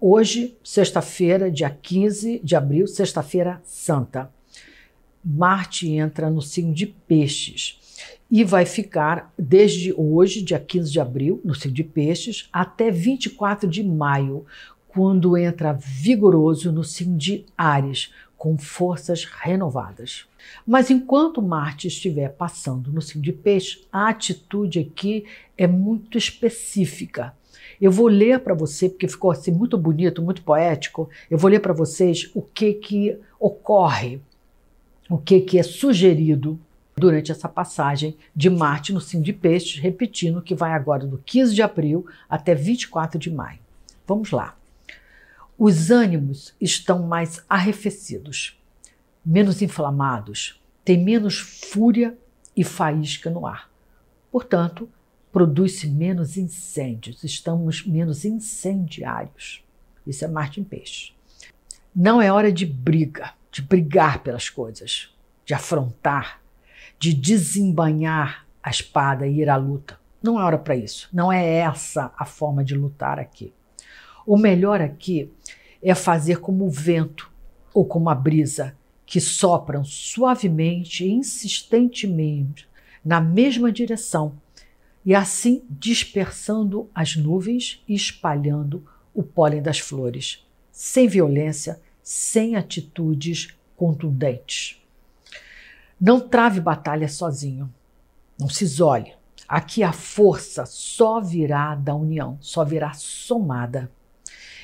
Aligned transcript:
Hoje, 0.00 0.56
sexta-feira, 0.62 1.50
dia 1.50 1.68
15 1.68 2.40
de 2.44 2.54
abril, 2.54 2.86
sexta-feira 2.86 3.60
santa. 3.64 4.32
Marte 5.24 5.90
entra 5.90 6.30
no 6.30 6.40
signo 6.40 6.72
de 6.72 6.86
Peixes 6.86 7.80
e 8.30 8.44
vai 8.44 8.64
ficar 8.64 9.34
desde 9.36 9.92
hoje, 9.92 10.40
dia 10.40 10.60
15 10.60 10.92
de 10.92 11.00
abril, 11.00 11.40
no 11.44 11.52
signo 11.52 11.74
de 11.74 11.82
Peixes, 11.82 12.48
até 12.52 12.92
24 12.92 13.68
de 13.68 13.82
maio, 13.82 14.46
quando 14.86 15.36
entra 15.36 15.72
vigoroso 15.72 16.70
no 16.70 16.84
signo 16.84 17.18
de 17.18 17.44
Ares, 17.56 18.14
com 18.36 18.56
forças 18.56 19.24
renovadas. 19.24 20.26
Mas 20.64 20.92
enquanto 20.92 21.42
Marte 21.42 21.88
estiver 21.88 22.28
passando 22.28 22.92
no 22.92 23.02
signo 23.02 23.22
de 23.22 23.32
Peixe, 23.32 23.84
a 23.90 24.10
atitude 24.10 24.78
aqui 24.78 25.24
é 25.56 25.66
muito 25.66 26.16
específica. 26.16 27.36
Eu 27.80 27.92
vou 27.92 28.08
ler 28.08 28.40
para 28.40 28.54
você, 28.54 28.88
porque 28.88 29.06
ficou 29.06 29.30
assim 29.30 29.52
muito 29.52 29.78
bonito, 29.78 30.22
muito 30.22 30.42
poético. 30.42 31.08
Eu 31.30 31.38
vou 31.38 31.50
ler 31.50 31.60
para 31.60 31.72
vocês 31.72 32.30
o 32.34 32.42
que 32.42 32.74
que 32.74 33.18
ocorre, 33.38 34.20
o 35.08 35.16
que 35.16 35.40
que 35.40 35.58
é 35.58 35.62
sugerido 35.62 36.58
durante 36.96 37.30
essa 37.30 37.48
passagem 37.48 38.16
de 38.34 38.50
Marte 38.50 38.92
no 38.92 39.00
signo 39.00 39.24
de 39.24 39.32
Peixes, 39.32 39.80
repetindo 39.80 40.42
que 40.42 40.54
vai 40.54 40.72
agora 40.72 41.06
do 41.06 41.18
15 41.18 41.54
de 41.54 41.62
abril 41.62 42.06
até 42.28 42.54
24 42.54 43.18
de 43.18 43.30
maio. 43.30 43.60
Vamos 44.06 44.30
lá. 44.30 44.56
Os 45.56 45.90
ânimos 45.90 46.54
estão 46.60 47.02
mais 47.02 47.44
arrefecidos, 47.48 48.58
menos 49.24 49.62
inflamados, 49.62 50.60
tem 50.84 51.02
menos 51.02 51.38
fúria 51.38 52.16
e 52.56 52.64
faísca 52.64 53.30
no 53.30 53.46
ar. 53.46 53.70
Portanto, 54.30 54.88
produz-se 55.38 55.86
menos 55.88 56.36
incêndios, 56.36 57.22
estamos 57.22 57.86
menos 57.86 58.24
incendiários. 58.24 59.62
Isso 60.04 60.24
é 60.24 60.28
Marte 60.28 60.60
em 60.60 60.64
Peixe. 60.64 61.12
Não 61.94 62.20
é 62.20 62.32
hora 62.32 62.50
de 62.50 62.66
briga, 62.66 63.34
de 63.52 63.62
brigar 63.62 64.18
pelas 64.24 64.50
coisas, 64.50 65.14
de 65.46 65.54
afrontar, 65.54 66.42
de 66.98 67.14
desembanhar 67.14 68.48
a 68.60 68.68
espada 68.68 69.28
e 69.28 69.38
ir 69.38 69.48
à 69.48 69.54
luta. 69.54 69.96
Não 70.20 70.40
é 70.40 70.42
hora 70.42 70.58
para 70.58 70.74
isso. 70.74 71.08
Não 71.12 71.32
é 71.32 71.46
essa 71.58 72.12
a 72.18 72.24
forma 72.24 72.64
de 72.64 72.74
lutar 72.74 73.20
aqui. 73.20 73.54
O 74.26 74.36
melhor 74.36 74.80
aqui 74.80 75.32
é 75.80 75.94
fazer 75.94 76.40
como 76.40 76.66
o 76.66 76.70
vento 76.70 77.30
ou 77.72 77.84
como 77.84 78.10
a 78.10 78.14
brisa, 78.16 78.76
que 79.06 79.20
sopram 79.20 79.84
suavemente 79.84 81.04
e 81.04 81.12
insistentemente 81.12 82.68
na 83.04 83.20
mesma 83.20 83.70
direção, 83.70 84.34
e 85.04 85.14
assim 85.14 85.64
dispersando 85.70 86.90
as 86.94 87.16
nuvens 87.16 87.82
e 87.88 87.94
espalhando 87.94 88.84
o 89.14 89.22
pólen 89.22 89.62
das 89.62 89.78
flores, 89.78 90.46
sem 90.70 91.08
violência, 91.08 91.80
sem 92.02 92.56
atitudes 92.56 93.48
contundentes. 93.76 94.80
Não 96.00 96.20
trave 96.20 96.60
batalha 96.60 97.08
sozinho, 97.08 97.72
não 98.38 98.48
se 98.48 98.64
isole. 98.64 99.12
Aqui 99.48 99.82
a 99.82 99.92
força 99.92 100.66
só 100.66 101.20
virá 101.20 101.74
da 101.74 101.94
união, 101.94 102.38
só 102.40 102.64
virá 102.64 102.92
somada. 102.92 103.90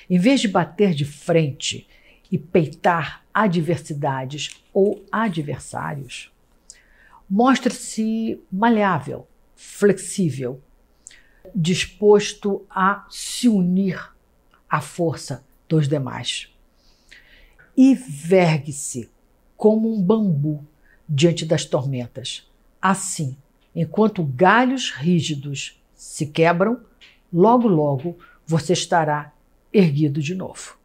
Em 0.08 0.18
vez 0.18 0.40
de 0.40 0.48
bater 0.48 0.92
de 0.94 1.04
frente 1.04 1.88
e 2.30 2.38
peitar 2.38 3.24
adversidades 3.32 4.62
ou 4.72 5.04
adversários, 5.10 6.30
mostre-se 7.28 8.40
maleável, 8.52 9.26
flexível, 9.54 10.60
disposto 11.54 12.64
a 12.68 13.06
se 13.10 13.48
unir 13.48 14.12
à 14.68 14.80
força 14.80 15.44
dos 15.68 15.88
demais. 15.88 16.48
E 17.76 17.94
vergue-se 17.94 19.10
como 19.56 19.92
um 19.92 20.02
bambu 20.02 20.64
diante 21.08 21.44
das 21.44 21.64
tormentas. 21.64 22.48
Assim, 22.80 23.36
enquanto 23.74 24.24
galhos 24.24 24.90
rígidos 24.90 25.80
se 25.94 26.26
quebram, 26.26 26.80
logo, 27.32 27.68
logo 27.68 28.18
você 28.46 28.72
estará 28.72 29.32
erguido 29.72 30.20
de 30.20 30.34
novo. 30.34 30.76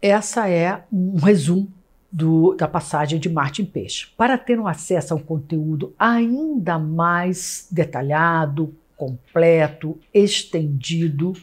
Essa 0.00 0.48
é 0.48 0.84
um 0.92 1.16
resumo 1.16 1.72
do, 2.10 2.54
da 2.54 2.68
passagem 2.68 3.18
de 3.18 3.28
Marte 3.28 3.62
em 3.62 3.66
Peixe. 3.66 4.08
Para 4.16 4.38
ter 4.38 4.58
um 4.58 4.66
acesso 4.66 5.12
a 5.12 5.16
um 5.16 5.20
conteúdo 5.20 5.94
ainda 5.98 6.78
mais 6.78 7.68
detalhado, 7.70 8.74
completo, 8.96 9.98
estendido, 10.12 11.34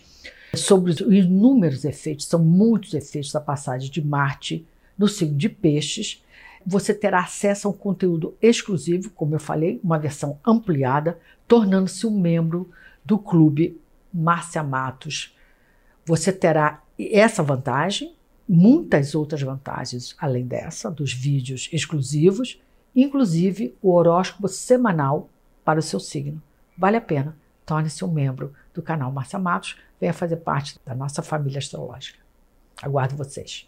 sobre 0.55 0.91
os 0.91 0.99
inúmeros 0.99 1.83
efeitos, 1.83 2.27
são 2.27 2.39
muitos 2.43 2.93
efeitos 2.93 3.31
da 3.31 3.39
passagem 3.39 3.89
de 3.89 4.05
Marte 4.05 4.67
no 4.97 5.07
signo 5.07 5.35
de 5.35 5.49
Peixes, 5.49 6.23
você 6.65 6.93
terá 6.93 7.19
acesso 7.19 7.67
a 7.67 7.71
um 7.71 7.73
conteúdo 7.73 8.35
exclusivo, 8.41 9.09
como 9.09 9.35
eu 9.35 9.39
falei, 9.39 9.81
uma 9.83 9.97
versão 9.97 10.39
ampliada, 10.45 11.19
tornando-se 11.47 12.05
um 12.05 12.17
membro 12.17 12.69
do 13.03 13.17
clube 13.17 13.81
Márcia 14.13 14.63
Matos 14.63 15.33
você 16.05 16.31
terá 16.31 16.81
essa 16.99 17.41
vantagem, 17.41 18.13
muitas 18.53 19.15
outras 19.15 19.41
vantagens 19.41 20.15
além 20.19 20.45
dessa, 20.45 20.91
dos 20.91 21.11
vídeos 21.11 21.67
exclusivos, 21.73 22.61
inclusive 22.95 23.75
o 23.81 23.91
horóscopo 23.91 24.47
semanal 24.47 25.27
para 25.65 25.79
o 25.79 25.81
seu 25.81 25.99
signo. 25.99 26.39
Vale 26.77 26.97
a 26.97 27.01
pena. 27.01 27.35
Torne-se 27.65 28.05
um 28.05 28.11
membro 28.11 28.53
do 28.73 28.81
canal 28.81 29.11
Márcia 29.11 29.39
Matos, 29.39 29.77
venha 29.99 30.13
fazer 30.13 30.37
parte 30.37 30.77
da 30.85 30.93
nossa 30.93 31.23
família 31.23 31.57
astrológica. 31.57 32.19
Aguardo 32.81 33.15
vocês. 33.15 33.67